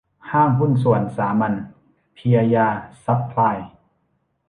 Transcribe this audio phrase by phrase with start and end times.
[0.31, 1.53] ห้างหุ้นส่วนสามัญ
[2.15, 2.67] เพียยา
[3.05, 3.57] ซัพพลาย